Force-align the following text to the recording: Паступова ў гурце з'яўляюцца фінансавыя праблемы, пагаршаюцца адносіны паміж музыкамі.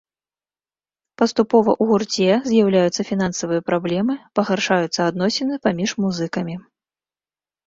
Паступова 1.21 1.71
ў 1.73 1.83
гурце 1.89 2.29
з'яўляюцца 2.53 3.01
фінансавыя 3.09 3.61
праблемы, 3.69 4.13
пагаршаюцца 4.41 5.01
адносіны 5.11 5.53
паміж 5.69 5.89
музыкамі. 6.07 6.55